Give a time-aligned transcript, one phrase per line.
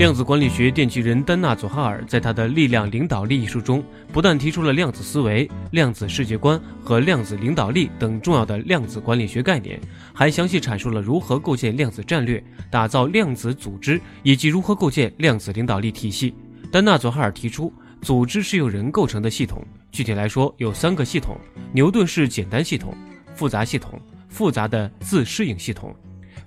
[0.00, 9.78] 量子管理学奠基人丹纳佐哈尔在他的《力量领导力》一书中，不但提出了量子思维、量子世界观和量子领导力等重要的量子管理学概念，
[10.14, 16.34] 还详细阐述了如何构建量子战略、打造量子组织以及如何构建量子领导力体系。
[16.72, 17.70] 丹纳佐哈尔提出，
[18.00, 19.62] 组织是由人构成的系统，
[19.92, 21.36] 具体来说有三个系统：
[21.74, 22.94] 牛顿式简单系统、
[23.34, 25.94] 复杂系统、复杂的自适应系统。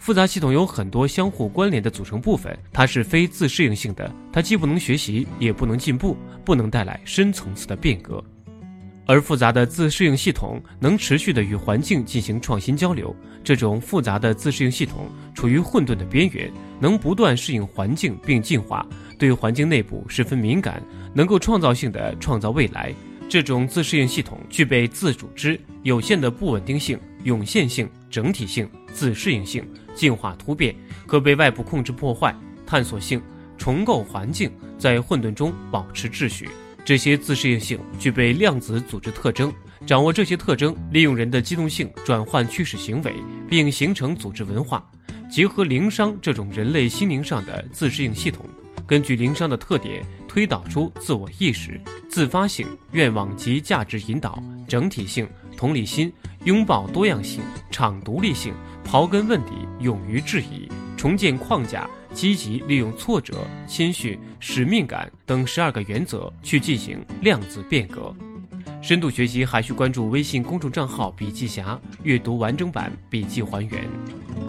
[0.03, 8.21] 复杂系统有很多相互关联的组成部分，它是非自适应性的，它既不能学习，也不能进步，不能带来深层次的变革。
[9.05, 13.15] 而复杂的自适应系统能持续的与环境进行创新交流。
[13.45, 16.51] 这种复杂的自适应系统处于混沌的边缘，
[16.81, 18.85] 能不断适应环境并进化，
[19.17, 22.93] 对环境内部十分敏感，能够创造性的创造未来。
[23.29, 30.75] 这种自适应系统具备自组织、有限的不稳定性、涌现性、整体性、自适应性、进化突变，
[31.07, 32.33] 可被外部控制破坏、
[32.65, 33.21] 探索性、
[33.57, 36.47] 重构环境，在混沌中保持秩序。
[36.85, 39.51] 这些自适应性具备量子组织特征，
[39.85, 43.13] 掌握这些特征，利用人的机动性转换驱使行为，
[43.49, 44.85] 并形成组织文化，
[45.31, 48.45] 结合灵商这种人类心灵上的自适应系统，
[48.85, 50.05] 根据灵商的特点。
[50.25, 56.11] 推导出自我意识、自发性、愿望及价值引导、整体性、同理心、
[56.45, 58.51] 拥抱多样性、场独立性、
[58.85, 68.13] 刨根问底、勇于质疑、重建框架、积极利用挫折、谦逊、使命感等十二个原则去进行量子变革。
[68.81, 74.42] 深度学习还需关注微信公众账号“笔记侠”，阅读完整版笔记还原。